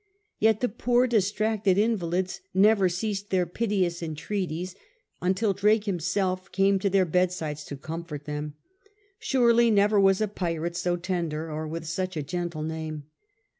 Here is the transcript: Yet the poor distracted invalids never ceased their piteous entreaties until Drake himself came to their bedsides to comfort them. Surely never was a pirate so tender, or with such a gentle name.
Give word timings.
Yet 0.39 0.61
the 0.61 0.67
poor 0.67 1.05
distracted 1.05 1.77
invalids 1.77 2.41
never 2.55 2.89
ceased 2.89 3.29
their 3.29 3.45
piteous 3.45 4.01
entreaties 4.01 4.73
until 5.21 5.53
Drake 5.53 5.83
himself 5.83 6.51
came 6.51 6.79
to 6.79 6.89
their 6.89 7.05
bedsides 7.05 7.63
to 7.65 7.75
comfort 7.77 8.25
them. 8.25 8.55
Surely 9.19 9.69
never 9.69 9.99
was 9.99 10.19
a 10.19 10.27
pirate 10.27 10.75
so 10.75 10.95
tender, 10.95 11.51
or 11.51 11.67
with 11.67 11.85
such 11.85 12.17
a 12.17 12.23
gentle 12.23 12.63
name. 12.63 13.03